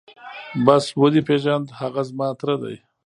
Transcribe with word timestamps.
بس 0.65 0.85
ودې 0.99 1.21
پېژاند 1.27 1.67
هغه 1.79 2.01
زما 2.09 2.27
تره 2.39 2.55
دى. 2.61 2.75